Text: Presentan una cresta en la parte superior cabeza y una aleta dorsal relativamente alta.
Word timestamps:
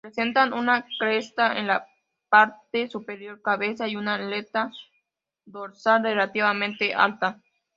Presentan 0.03 0.51
una 0.51 0.87
cresta 0.97 1.59
en 1.59 1.67
la 1.67 1.85
parte 2.27 2.87
superior 2.89 3.39
cabeza 3.43 3.87
y 3.87 3.95
una 3.95 4.15
aleta 4.15 4.71
dorsal 5.45 6.01
relativamente 6.01 6.95
alta. 6.95 7.39